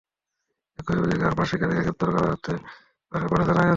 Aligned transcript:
একই 0.79 0.95
অভিযোগে 0.97 1.25
আরও 1.25 1.35
পাঁচ 1.35 1.47
শিক্ষার্থীকে 1.49 1.83
গ্রেপ্তার 1.83 2.09
করা 2.11 2.29
হতে 2.31 2.53
পারে 3.11 3.25
বলে 3.31 3.43
জানা 3.43 3.61
গেছে। 3.61 3.69